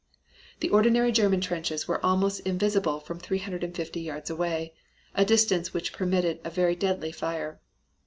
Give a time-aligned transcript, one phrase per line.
[0.61, 4.73] The ordinary German trenches were almost invisible from 350 yards away,
[5.13, 7.61] a distance which permitted a very deadly fire.